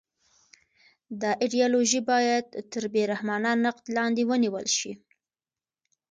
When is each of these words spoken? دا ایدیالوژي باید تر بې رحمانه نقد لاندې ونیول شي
دا 1.21 1.31
ایدیالوژي 1.43 2.01
باید 2.11 2.45
تر 2.71 2.83
بې 2.93 3.03
رحمانه 3.11 3.51
نقد 3.65 3.85
لاندې 3.95 4.23
ونیول 4.29 4.65
شي 4.77 4.91